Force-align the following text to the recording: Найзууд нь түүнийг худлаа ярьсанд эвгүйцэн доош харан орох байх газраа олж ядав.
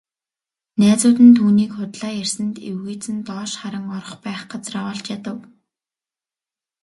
Найзууд 0.79 1.19
нь 1.25 1.35
түүнийг 1.37 1.71
худлаа 1.77 2.11
ярьсанд 2.23 2.55
эвгүйцэн 2.69 3.17
доош 3.27 3.51
харан 3.61 3.85
орох 3.97 4.15
байх 4.25 4.41
газраа 4.51 4.85
олж 4.93 5.05
ядав. 5.17 5.39